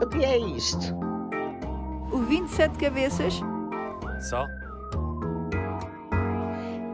O 0.00 0.06
que 0.06 0.24
é 0.24 0.38
isto? 0.38 0.94
O 2.12 2.18
27 2.18 2.78
cabeças? 2.78 3.34
Só? 4.30 4.46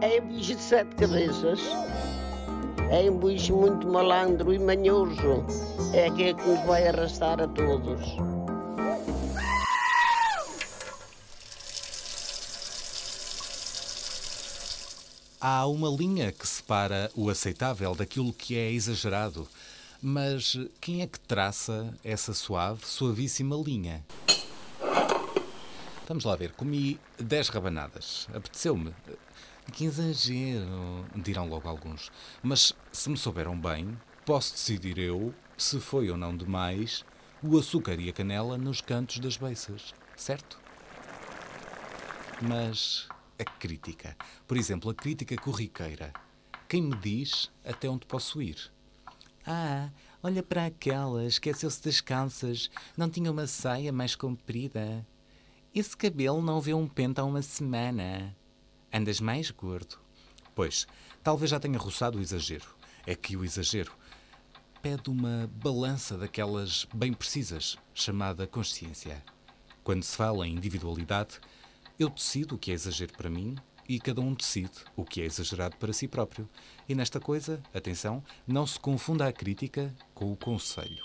É 0.01 0.21
um 0.23 0.29
bicho 0.29 0.55
de 0.55 0.63
sete 0.63 0.97
cabeças. 0.97 1.61
É 2.91 3.11
um 3.11 3.19
bicho 3.19 3.55
muito 3.55 3.87
malandro 3.87 4.55
e 4.55 4.59
manhoso. 4.59 5.45
É 5.93 6.07
aquele 6.07 6.33
que 6.35 6.49
nos 6.49 6.65
vai 6.65 6.89
arrastar 6.89 7.43
a 7.43 7.47
todos. 7.47 8.17
Há 15.39 15.67
uma 15.67 15.91
linha 15.91 16.33
que 16.33 16.49
separa 16.49 17.11
o 17.15 17.29
aceitável 17.29 17.95
daquilo 17.95 18.33
que 18.33 18.57
é 18.57 18.73
exagerado. 18.73 19.47
Mas 20.07 20.55
quem 20.83 21.01
é 21.01 21.07
que 21.07 21.19
traça 21.19 21.97
essa 22.05 22.35
suave, 22.35 22.85
suavíssima 22.85 23.57
linha? 23.57 24.05
Vamos 26.07 26.27
lá 26.27 26.37
ver. 26.37 26.53
Comi 26.53 27.01
10 27.19 27.49
rabanadas. 27.49 28.29
Apeteceu-me. 28.35 28.95
Que 29.73 29.87
exagero, 29.87 31.07
dirão 31.17 31.49
logo 31.49 31.67
alguns. 31.67 32.13
Mas 32.43 32.75
se 32.93 33.09
me 33.09 33.17
souberam 33.17 33.59
bem, 33.59 33.99
posso 34.27 34.53
decidir 34.53 34.99
eu 34.99 35.35
se 35.57 35.81
foi 35.81 36.11
ou 36.11 36.19
não 36.19 36.37
demais 36.37 37.03
o 37.43 37.59
açúcar 37.59 37.99
e 37.99 38.11
a 38.11 38.13
canela 38.13 38.59
nos 38.59 38.83
cantos 38.83 39.19
das 39.21 39.39
beiças, 39.39 39.95
certo? 40.15 40.61
Mas 42.43 43.09
a 43.39 43.45
crítica, 43.45 44.15
por 44.47 44.59
exemplo, 44.59 44.91
a 44.91 44.95
crítica 44.95 45.35
corriqueira, 45.37 46.13
quem 46.69 46.83
me 46.83 46.95
diz 46.95 47.51
até 47.65 47.89
onde 47.89 48.05
posso 48.05 48.43
ir? 48.43 48.71
Ah, 49.47 49.91
olha 50.23 50.43
para 50.43 50.67
aquela, 50.67 51.25
esqueceu-se 51.25 51.83
das 51.83 52.01
calças, 52.01 52.71
não 52.97 53.11
tinha 53.11 53.31
uma 53.31 53.47
saia 53.47 53.93
mais 53.93 54.17
comprida. 54.17 55.07
Esse 55.75 55.95
cabelo 55.97 56.41
não 56.41 56.61
vê 56.61 56.73
um 56.73 56.89
pente 56.89 57.21
há 57.21 57.25
uma 57.25 57.43
semana. 57.43 58.35
Andas 58.93 59.21
mais 59.21 59.51
gordo. 59.51 59.99
Pois, 60.55 60.87
talvez 61.23 61.51
já 61.51 61.61
tenha 61.61 61.79
roçado 61.79 62.19
o 62.19 62.23
exagero. 62.23 62.75
É 63.07 63.15
que 63.15 63.37
o 63.37 63.45
exagero 63.45 63.93
pede 64.81 65.11
uma 65.11 65.51
balança 65.63 66.17
daquelas 66.17 66.87
bem 66.95 67.13
precisas, 67.13 67.77
chamada 67.93 68.47
consciência. 68.47 69.23
Quando 69.83 70.03
se 70.05 70.17
fala 70.17 70.47
em 70.47 70.55
individualidade, 70.55 71.39
eu 71.99 72.09
decido 72.09 72.55
o 72.55 72.59
que 72.59 72.71
é 72.71 72.75
exagero 72.75 73.13
para 73.13 73.29
mim 73.29 73.57
e 73.89 73.99
cada 73.99 74.21
um 74.21 74.35
decide 74.35 74.73
o 74.97 75.05
que 75.05 75.21
é 75.21 75.25
exagerado 75.25 75.77
para 75.77 75.93
si 75.93 76.09
próprio. 76.09 76.49
E 76.89 76.95
nesta 76.95 77.21
coisa, 77.21 77.63
atenção, 77.73 78.23
não 78.47 78.67
se 78.67 78.79
confunda 78.79 79.27
a 79.27 79.33
crítica 79.33 79.95
com 80.15 80.33
o 80.33 80.37
conselho. 80.37 81.05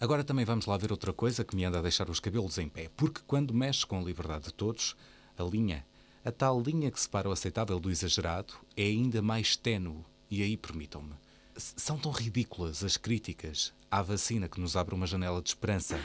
Agora 0.00 0.24
também 0.24 0.46
vamos 0.46 0.64
lá 0.64 0.78
ver 0.78 0.90
outra 0.90 1.12
coisa 1.12 1.44
que 1.44 1.54
me 1.54 1.64
anda 1.64 1.78
a 1.78 1.82
deixar 1.82 2.08
os 2.08 2.20
cabelos 2.20 2.56
em 2.56 2.68
pé, 2.68 2.88
porque 2.96 3.20
quando 3.26 3.52
mexe 3.52 3.84
com 3.84 3.98
a 3.98 4.02
liberdade 4.02 4.44
de 4.46 4.54
todos, 4.54 4.96
a 5.36 5.42
linha, 5.42 5.84
a 6.24 6.32
tal 6.32 6.60
linha 6.60 6.90
que 6.90 7.00
separa 7.00 7.28
o 7.28 7.32
aceitável 7.32 7.78
do 7.78 7.90
exagerado, 7.90 8.54
é 8.76 8.84
ainda 8.84 9.20
mais 9.20 9.56
ténue. 9.56 10.04
E 10.30 10.42
aí 10.42 10.56
permitam-me. 10.56 11.14
São 11.56 11.98
tão 11.98 12.12
ridículas 12.12 12.82
as 12.82 12.96
críticas 12.96 13.74
à 13.90 14.00
vacina 14.00 14.48
que 14.48 14.60
nos 14.60 14.76
abre 14.76 14.94
uma 14.94 15.06
janela 15.06 15.42
de 15.42 15.50
esperança. 15.50 15.98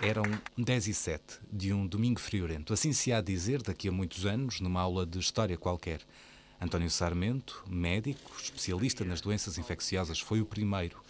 Eram 0.00 0.22
10 0.56 0.86
e 0.86 0.94
7 0.94 1.40
de 1.52 1.72
um 1.72 1.84
domingo 1.84 2.20
friorento. 2.20 2.72
Assim 2.72 2.92
se 2.92 3.12
há 3.12 3.18
a 3.18 3.20
dizer 3.20 3.62
daqui 3.62 3.88
a 3.88 3.92
muitos 3.92 4.24
anos, 4.26 4.60
numa 4.60 4.80
aula 4.80 5.04
de 5.04 5.18
história 5.18 5.56
qualquer. 5.56 6.00
António 6.60 6.88
Sarmento, 6.88 7.64
médico, 7.68 8.32
especialista 8.40 9.04
nas 9.04 9.20
doenças 9.20 9.58
infecciosas, 9.58 10.20
foi 10.20 10.40
o 10.40 10.46
primeiro. 10.46 11.02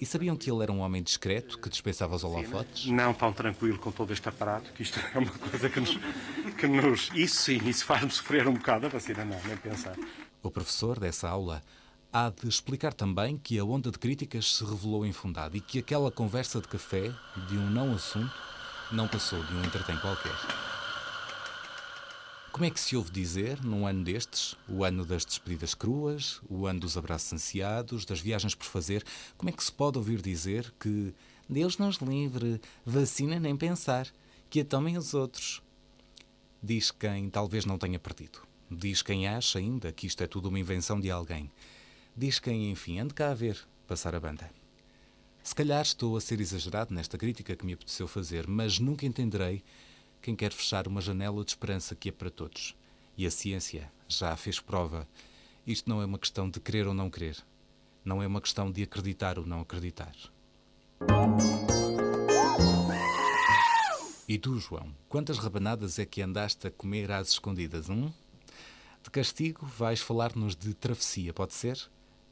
E 0.00 0.06
sabiam 0.06 0.36
que 0.36 0.50
ele 0.50 0.62
era 0.62 0.72
um 0.72 0.78
homem 0.78 1.02
discreto, 1.02 1.58
que 1.58 1.68
dispensava 1.68 2.14
os 2.14 2.24
holofotes? 2.24 2.86
Não 2.86 3.12
tão 3.12 3.32
tranquilo 3.32 3.78
com 3.78 3.90
todo 3.90 4.12
este 4.12 4.28
aparato, 4.28 4.72
que 4.72 4.82
isto 4.82 4.98
é 5.12 5.18
uma 5.18 5.30
coisa 5.30 5.68
que 5.68 5.80
nos. 5.80 5.98
Que 6.56 6.66
nos 6.66 7.10
isso 7.14 7.42
sim, 7.42 7.60
isso 7.68 7.84
faz-me 7.84 8.10
sofrer 8.10 8.46
um 8.46 8.54
bocado. 8.54 8.86
A 8.86 8.88
vacina 8.88 9.24
não, 9.24 9.38
nem 9.44 9.56
pensar. 9.56 9.96
O 10.42 10.50
professor 10.50 10.98
dessa 10.98 11.28
aula 11.28 11.62
há 12.12 12.30
de 12.30 12.48
explicar 12.48 12.92
também 12.92 13.38
que 13.38 13.58
a 13.58 13.64
onda 13.64 13.90
de 13.90 13.98
críticas 13.98 14.56
se 14.56 14.64
revelou 14.64 15.06
infundada 15.06 15.56
e 15.56 15.60
que 15.60 15.78
aquela 15.78 16.10
conversa 16.10 16.60
de 16.60 16.68
café, 16.68 17.12
de 17.48 17.56
um 17.56 17.70
não 17.70 17.92
assunto, 17.92 18.34
não 18.90 19.06
passou 19.06 19.42
de 19.44 19.54
um 19.54 19.64
entretém 19.64 19.96
qualquer. 19.98 20.34
Como 22.50 22.64
é 22.64 22.70
que 22.70 22.80
se 22.80 22.96
ouve 22.96 23.12
dizer, 23.12 23.62
num 23.62 23.86
ano 23.86 24.02
destes, 24.02 24.56
o 24.68 24.82
ano 24.82 25.04
das 25.04 25.24
despedidas 25.24 25.72
cruas, 25.72 26.40
o 26.48 26.66
ano 26.66 26.80
dos 26.80 26.96
abraços 26.96 27.32
ansiados, 27.32 28.04
das 28.04 28.20
viagens 28.20 28.56
por 28.56 28.66
fazer, 28.66 29.04
como 29.38 29.48
é 29.48 29.52
que 29.52 29.62
se 29.62 29.70
pode 29.70 29.96
ouvir 29.96 30.20
dizer 30.20 30.74
que 30.80 31.14
Deus 31.48 31.78
nos 31.78 31.98
livre, 31.98 32.60
vacina 32.84 33.38
nem 33.38 33.56
pensar, 33.56 34.08
que 34.48 34.60
a 34.60 34.64
tomem 34.64 34.98
os 34.98 35.14
outros? 35.14 35.62
Diz 36.60 36.90
quem 36.90 37.30
talvez 37.30 37.64
não 37.64 37.78
tenha 37.78 38.00
perdido. 38.00 38.40
Diz 38.68 39.00
quem 39.00 39.28
acha 39.28 39.60
ainda 39.60 39.92
que 39.92 40.06
isto 40.08 40.22
é 40.22 40.26
tudo 40.26 40.48
uma 40.48 40.58
invenção 40.58 41.00
de 41.00 41.10
alguém. 41.10 41.50
Diz 42.20 42.38
quem, 42.38 42.70
enfim, 42.70 42.98
ande 42.98 43.14
cá 43.14 43.30
a 43.30 43.34
ver 43.34 43.58
passar 43.88 44.14
a 44.14 44.20
banda. 44.20 44.50
Se 45.42 45.54
calhar 45.54 45.80
estou 45.80 46.18
a 46.18 46.20
ser 46.20 46.38
exagerado 46.38 46.92
nesta 46.92 47.16
crítica 47.16 47.56
que 47.56 47.64
me 47.64 47.72
apeteceu 47.72 48.06
fazer, 48.06 48.46
mas 48.46 48.78
nunca 48.78 49.06
entenderei 49.06 49.64
quem 50.20 50.36
quer 50.36 50.52
fechar 50.52 50.86
uma 50.86 51.00
janela 51.00 51.42
de 51.42 51.52
esperança 51.52 51.94
que 51.94 52.10
é 52.10 52.12
para 52.12 52.30
todos. 52.30 52.76
E 53.16 53.24
a 53.24 53.30
ciência 53.30 53.90
já 54.06 54.36
fez 54.36 54.60
prova. 54.60 55.08
Isto 55.66 55.88
não 55.88 56.02
é 56.02 56.04
uma 56.04 56.18
questão 56.18 56.50
de 56.50 56.60
querer 56.60 56.86
ou 56.86 56.92
não 56.92 57.08
querer. 57.08 57.38
Não 58.04 58.22
é 58.22 58.26
uma 58.26 58.42
questão 58.42 58.70
de 58.70 58.82
acreditar 58.82 59.38
ou 59.38 59.46
não 59.46 59.62
acreditar. 59.62 60.14
E 64.28 64.36
tu, 64.36 64.58
João, 64.58 64.94
quantas 65.08 65.38
rabanadas 65.38 65.98
é 65.98 66.04
que 66.04 66.20
andaste 66.20 66.66
a 66.66 66.70
comer 66.70 67.10
às 67.10 67.30
escondidas, 67.30 67.88
hum? 67.88 68.12
De 69.02 69.08
castigo, 69.08 69.64
vais 69.64 70.02
falar-nos 70.02 70.54
de 70.54 70.74
travessia, 70.74 71.32
pode 71.32 71.54
ser? 71.54 71.90